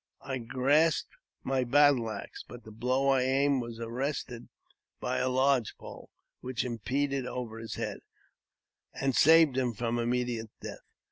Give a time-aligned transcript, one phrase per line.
[0.23, 1.13] I grasped
[1.43, 4.49] my battle axe, but the blow I aimed was arrested
[4.99, 7.99] by a lodge pole, which impended over his head,
[8.95, 10.81] and saved him from immediate death.